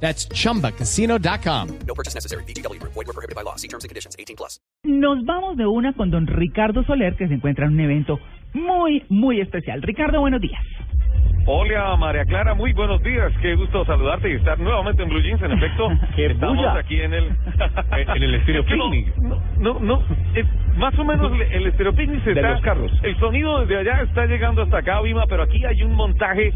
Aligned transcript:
That's 0.00 0.28
chumbacasino.com. 0.28 1.68
No 1.86 1.94
purchase 1.94 2.14
necessary. 2.14 2.44
BGW. 2.44 2.78
Void 2.82 3.06
were 3.06 3.12
prohibited 3.14 3.34
by 3.34 3.42
law. 3.42 3.56
See 3.56 3.68
terms 3.68 3.84
and 3.84 3.88
conditions. 3.90 4.14
18 4.18 4.36
plus. 4.36 4.60
Nos 4.84 5.24
vamos 5.24 5.56
de 5.56 5.66
una 5.66 5.92
con 5.94 6.10
don 6.10 6.26
Ricardo 6.26 6.84
Soler, 6.84 7.16
que 7.16 7.26
se 7.28 7.34
encuentra 7.34 7.66
en 7.66 7.72
un 7.72 7.80
evento 7.80 8.18
muy, 8.54 9.02
muy 9.08 9.40
especial. 9.40 9.82
Ricardo, 9.82 10.20
buenos 10.20 10.40
días. 10.40 10.60
Hola 11.48 11.96
María 11.96 12.24
Clara, 12.24 12.54
muy 12.54 12.72
buenos 12.72 13.00
días, 13.04 13.32
qué 13.40 13.54
gusto 13.54 13.84
saludarte 13.84 14.28
y 14.28 14.34
estar 14.34 14.58
nuevamente 14.58 15.04
en 15.04 15.08
Blue 15.08 15.20
Jeans, 15.22 15.40
en 15.42 15.52
efecto, 15.52 15.88
¡Qué 16.16 16.26
estamos 16.26 16.56
bulla! 16.56 16.74
aquí 16.76 17.00
en 17.00 17.14
el 17.14 17.24
En 18.16 18.22
el 18.24 18.34
Estéreo 18.34 18.62
Es 18.66 18.66
que 18.68 18.76
no- 18.76 18.90
Picnic. 18.90 19.16
No, 19.18 19.40
no, 19.58 19.78
no, 19.78 20.02
es 20.34 20.44
más 20.76 20.98
o 20.98 21.04
menos 21.04 21.30
el- 21.32 21.42
el 21.42 21.66
Estéreo 21.68 21.94
Picnic 21.94 22.24
se 22.24 22.30
De 22.34 22.40
está, 22.40 22.50
los 22.50 22.60
carros. 22.62 22.90
el 23.04 23.16
sonido 23.20 23.60
desde 23.60 23.76
allá 23.78 24.02
está 24.02 24.26
llegando 24.26 24.62
hasta 24.62 24.78
acá, 24.78 25.00
Vima, 25.02 25.24
pero 25.28 25.44
aquí 25.44 25.64
hay 25.64 25.84
un 25.84 25.94
montaje 25.94 26.52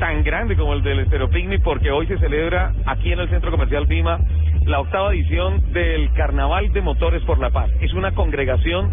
tan 0.00 0.24
grande 0.24 0.56
como 0.56 0.72
el 0.72 0.82
del 0.82 1.00
Estéreo 1.00 1.28
Picnic 1.28 1.62
porque 1.62 1.90
hoy 1.90 2.06
se 2.06 2.18
celebra 2.18 2.72
aquí 2.86 3.12
en 3.12 3.20
el 3.20 3.28
Centro 3.28 3.50
Comercial 3.50 3.86
Vima 3.86 4.18
la 4.64 4.80
octava 4.80 5.12
edición 5.12 5.72
del 5.74 6.10
Carnaval 6.14 6.72
de 6.72 6.80
Motores 6.80 7.22
por 7.24 7.38
la 7.38 7.50
Paz. 7.50 7.70
Es 7.82 7.92
una 7.92 8.12
congregación 8.12 8.90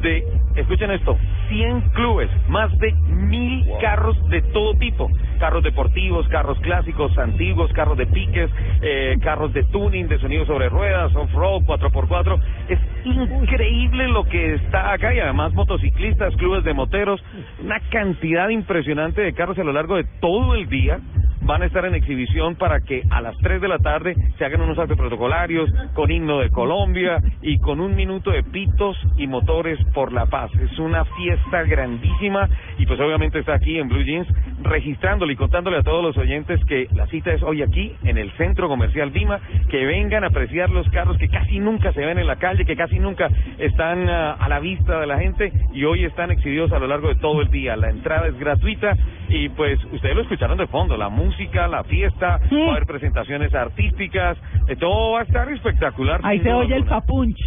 de, 0.00 0.24
escuchen 0.54 0.92
esto, 0.92 1.18
100 1.48 1.80
clubes, 1.90 2.30
más 2.48 2.70
de 2.78 2.92
mil 2.92 3.66
carros 3.80 4.16
de 4.28 4.42
todo 4.42 4.74
tipo, 4.74 5.10
carros 5.40 5.64
deportivos, 5.64 6.28
carros 6.28 6.58
clásicos, 6.60 7.18
antiguos, 7.18 7.72
carros 7.72 7.98
de 7.98 8.06
piques, 8.06 8.48
eh, 8.80 9.16
carros 9.22 9.52
de 9.54 9.64
tuning, 9.64 10.06
de 10.06 10.20
sonido 10.20 10.46
sobre 10.46 10.68
ruedas, 10.68 11.12
off-road, 11.16 11.64
4x4. 11.64 12.40
Es 12.68 12.78
increíble 13.04 14.08
lo 14.08 14.24
que 14.24 14.54
está 14.54 14.92
acá 14.92 15.14
y 15.14 15.20
además 15.20 15.52
motociclistas, 15.52 16.34
clubes 16.36 16.64
de 16.64 16.74
moteros, 16.74 17.22
una 17.62 17.80
cantidad 17.90 18.48
impresionante 18.48 19.22
de 19.22 19.34
carros 19.34 19.58
a 19.58 19.64
lo 19.64 19.72
largo 19.72 19.96
de 19.96 20.04
todo 20.20 20.54
el 20.54 20.68
día 20.68 21.00
van 21.44 21.62
a 21.62 21.66
estar 21.66 21.84
en 21.84 21.94
exhibición 21.94 22.56
para 22.56 22.80
que 22.80 23.02
a 23.10 23.20
las 23.20 23.36
3 23.38 23.60
de 23.60 23.68
la 23.68 23.78
tarde 23.78 24.16
se 24.38 24.44
hagan 24.44 24.62
unos 24.62 24.78
actos 24.78 24.96
protocolarios 24.96 25.70
con 25.92 26.10
himno 26.10 26.40
de 26.40 26.50
Colombia 26.50 27.18
y 27.42 27.58
con 27.58 27.80
un 27.80 27.94
minuto 27.94 28.30
de 28.30 28.42
pitos 28.42 28.96
y 29.16 29.26
motores 29.26 29.78
por 29.92 30.12
la 30.12 30.26
paz. 30.26 30.50
Es 30.54 30.78
una 30.78 31.04
fiesta 31.04 31.62
grandísima 31.62 32.48
y 32.78 32.86
pues 32.86 32.98
obviamente 33.00 33.38
está 33.38 33.54
aquí 33.54 33.78
en 33.78 33.88
Blue 33.88 34.02
Jeans 34.02 34.26
registrándole 34.62 35.34
y 35.34 35.36
contándole 35.36 35.78
a 35.78 35.82
todos 35.82 36.02
los 36.02 36.16
oyentes 36.16 36.64
que 36.64 36.88
la 36.94 37.06
cita 37.08 37.32
es 37.32 37.42
hoy 37.42 37.62
aquí 37.62 37.94
en 38.04 38.18
el 38.18 38.30
Centro 38.32 38.68
Comercial 38.68 39.10
Vima, 39.10 39.40
que 39.68 39.84
vengan 39.84 40.24
a 40.24 40.28
apreciar 40.28 40.70
los 40.70 40.88
carros 40.90 41.18
que 41.18 41.28
casi 41.28 41.58
nunca 41.58 41.92
se 41.92 42.04
ven 42.04 42.18
en 42.18 42.26
la 42.26 42.36
calle, 42.36 42.64
que 42.64 42.76
casi 42.76 42.98
nunca 42.98 43.28
están 43.58 44.08
ah, 44.08 44.32
a 44.32 44.48
la 44.48 44.60
vista 44.60 45.00
de 45.00 45.06
la 45.06 45.18
gente 45.18 45.52
y 45.72 45.84
hoy 45.84 46.04
están 46.04 46.30
exhibidos 46.30 46.72
a 46.72 46.78
lo 46.78 46.86
largo 46.86 47.08
de 47.08 47.16
todo 47.16 47.42
el 47.42 47.50
día. 47.50 47.76
La 47.76 47.90
entrada 47.90 48.26
es 48.28 48.38
gratuita 48.38 48.96
y 49.28 49.48
pues 49.50 49.78
ustedes 49.92 50.14
lo 50.14 50.22
escucharon 50.22 50.56
de 50.58 50.66
fondo, 50.66 50.96
la 50.96 51.08
música, 51.08 51.33
la 51.68 51.84
fiesta, 51.84 52.40
Sí. 52.48 52.56
va 52.56 52.66
a 52.68 52.70
haber 52.72 52.86
presentaciones 52.86 53.54
artísticas, 53.54 54.36
eh, 54.68 54.76
todo 54.76 55.12
va 55.12 55.20
a 55.20 55.22
estar 55.24 55.48
espectacular. 55.50 56.20
Ahí 56.22 56.40
se 56.40 56.52
oye 56.52 56.74
el 56.76 56.82
alguna. 56.82 57.00
papunch. 57.00 57.38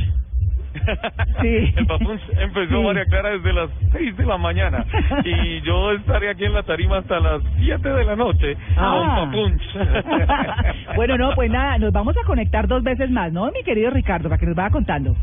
Sí. 1.42 1.74
El 1.76 1.88
Papunch 1.88 2.22
empezó 2.40 2.78
Sí. 2.80 2.84
María 2.86 3.06
Clara 3.06 3.30
desde 3.32 3.52
las 3.52 3.70
6 3.94 4.16
de 4.16 4.26
la 4.26 4.38
mañana 4.38 4.86
y 5.26 5.62
yo 5.62 5.92
estaré 5.94 6.30
aquí 6.30 6.46
en 6.46 6.54
la 6.54 6.62
tarima 6.64 6.98
hasta 7.00 7.20
las 7.20 7.42
7 7.58 7.90
de 7.90 8.06
la 8.06 8.16
noche 8.16 8.56
Ah. 8.78 9.16
con 9.31 9.31
Papunch. 9.31 9.62
bueno, 10.96 11.18
no, 11.18 11.31
pues 11.36 11.50
nada, 11.50 11.78
nos 11.80 11.92
vamos 11.92 12.16
a 12.18 12.26
conectar 12.28 12.68
dos 12.68 12.84
veces 12.84 13.09
más, 13.09 13.31
¿no, 13.34 13.50
mi 13.52 13.64
querido 13.64 13.90
Ricardo? 13.90 14.30
Para 14.30 14.40
que 14.40 14.46
nos 14.46 14.56
vaya 14.56 14.70
contando. 14.70 15.16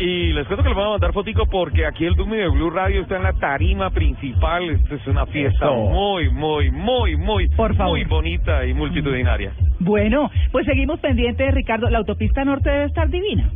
Y 0.00 0.32
les 0.32 0.46
cuento 0.46 0.62
que 0.62 0.70
les 0.70 0.76
voy 0.76 0.86
a 0.86 0.90
mandar 0.90 1.12
fotico 1.12 1.44
porque 1.46 1.84
aquí 1.84 2.06
el 2.06 2.14
Dumi 2.14 2.38
de 2.38 2.48
Blue 2.48 2.70
Radio 2.70 3.02
está 3.02 3.16
en 3.16 3.22
la 3.22 3.34
tarima 3.34 3.90
principal. 3.90 4.70
Esta 4.70 4.94
es 4.94 5.06
una 5.06 5.26
fiesta 5.26 5.66
Eso. 5.66 5.74
muy, 5.76 6.30
muy, 6.30 6.70
muy, 6.70 7.16
muy, 7.16 7.48
Por 7.50 7.76
favor. 7.76 7.98
muy 7.98 8.04
bonita 8.04 8.64
y 8.64 8.72
multitudinaria. 8.72 9.52
Bueno, 9.78 10.30
pues 10.52 10.64
seguimos 10.64 11.00
pendientes, 11.00 11.54
Ricardo. 11.54 11.90
La 11.90 11.98
autopista 11.98 12.44
norte 12.46 12.70
debe 12.70 12.84
estar 12.86 13.10
divina. 13.10 13.50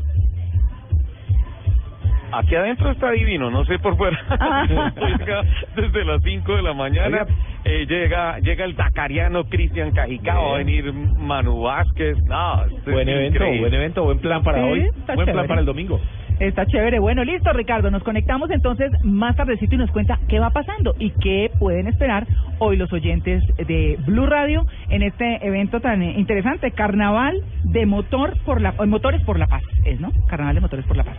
Aquí 2.39 2.55
adentro 2.55 2.91
está 2.91 3.11
divino, 3.11 3.50
no 3.50 3.65
sé 3.65 3.78
por 3.78 3.97
fuera. 3.97 4.19
Ah. 4.31 4.65
llega 5.19 5.43
desde 5.77 6.05
las 6.05 6.22
5 6.22 6.56
de 6.56 6.62
la 6.62 6.72
mañana. 6.75 7.22
Oiga. 7.22 7.27
eh, 7.65 7.87
llega 7.87 8.39
llega 8.41 8.65
el 8.65 8.75
dacariano 8.77 9.45
Cristian 9.45 9.93
Cajicao, 9.93 10.49
va 10.50 10.55
a 10.55 10.59
venir 10.59 10.93
Manu 10.93 11.62
Vázquez. 11.62 12.17
No, 12.25 12.62
Buen 12.87 13.09
evento, 13.09 13.37
increíble. 13.37 13.61
buen 13.61 13.75
evento, 13.75 14.05
buen 14.05 14.19
plan 14.19 14.43
para 14.43 14.59
Sí, 14.59 14.65
hoy, 14.65 14.81
buen 14.81 15.06
chévere. 15.06 15.33
plan 15.33 15.47
para 15.47 15.61
el 15.61 15.67
domingo. 15.67 16.00
Está 16.41 16.67
chévere. 16.67 16.99
Bueno, 16.99 17.23
listo, 17.23 17.53
Ricardo. 17.53 17.93
Nos 17.93 18.03
conectamos 18.03 18.50
entonces 18.50 18.91
más 19.05 19.37
tardecito 19.37 19.77
y 19.77 19.78
nos 19.78 19.91
cuenta 19.93 20.19
qué 20.28 20.41
va 20.41 20.50
pasando 20.50 20.97
y 20.99 21.11
qué 21.11 21.49
pueden 21.61 21.87
esperar 21.87 22.27
hoy 22.59 22.77
los 22.77 22.93
oyentes 22.93 23.41
de 23.56 23.97
Blue 24.05 24.27
Radio 24.27 24.67
en 24.89 25.05
este 25.05 25.47
evento 25.47 25.78
tan 25.81 26.03
eh, 26.03 26.15
interesante, 26.19 26.73
Carnaval 26.73 27.41
de 27.62 27.87
Motor 27.87 28.37
por 28.44 28.61
la 28.61 28.71
eh, 28.71 28.87
Motores 28.87 29.23
por 29.23 29.39
la 29.39 29.47
Paz, 29.47 29.62
es, 29.84 30.00
¿no? 30.00 30.11
Carnaval 30.28 30.56
de 30.56 30.61
Motores 30.61 30.84
por 30.87 30.97
la 30.97 31.05
Paz. 31.05 31.17